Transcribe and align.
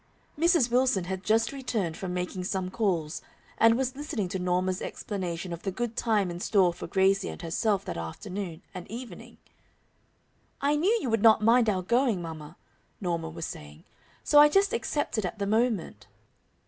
Mrs. 0.35 0.71
Wilson 0.71 1.03
had 1.03 1.23
just 1.23 1.51
returned 1.51 1.95
from 1.95 2.11
making 2.11 2.43
some 2.45 2.71
calls 2.71 3.21
and 3.59 3.77
was 3.77 3.95
listening 3.95 4.29
to 4.29 4.39
Norma's 4.39 4.81
explanation 4.81 5.53
of 5.53 5.61
the 5.61 5.69
good 5.69 5.95
time 5.95 6.31
in 6.31 6.39
store 6.39 6.73
for 6.73 6.87
Gracie 6.87 7.29
and 7.29 7.43
herself 7.43 7.85
that 7.85 7.97
afternoon 7.99 8.63
and 8.73 8.89
evening. 8.89 9.37
"I 10.59 10.75
knew 10.75 10.97
you 11.03 11.11
would 11.11 11.21
not 11.21 11.43
mind 11.43 11.69
our 11.69 11.83
going 11.83 12.19
mamma," 12.19 12.57
Norma 12.99 13.29
was 13.29 13.45
saying, 13.45 13.83
"so 14.23 14.39
I 14.39 14.49
just 14.49 14.73
accepted 14.73 15.23
at 15.23 15.37
the 15.37 15.45
moment." 15.45 16.07